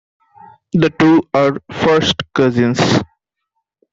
The 0.73 0.89
two 0.89 1.21
are 1.31 1.57
first 1.71 2.15
cousins. 2.33 2.79